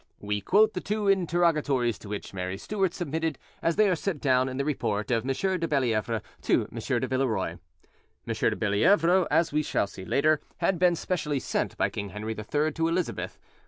[0.19, 4.49] We quote the two interrogatories to which Mary Stuart submitted as they are set down
[4.49, 5.59] in the report of M.
[5.59, 6.79] de Bellievre to M.
[6.99, 7.49] de Villeroy.
[7.49, 7.59] M.
[8.33, 12.71] de Bellievre, as we shall see later, had been specially sent by King Henry III
[12.71, 13.37] to Elizabeth.